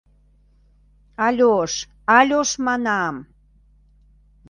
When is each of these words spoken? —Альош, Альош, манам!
—Альош, 1.25 1.73
Альош, 2.17 2.49
манам! 2.65 3.15